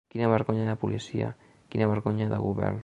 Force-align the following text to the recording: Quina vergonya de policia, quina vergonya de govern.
Quina 0.13 0.29
vergonya 0.35 0.65
de 0.69 0.75
policia, 0.85 1.29
quina 1.75 1.93
vergonya 1.95 2.33
de 2.35 2.43
govern. 2.49 2.79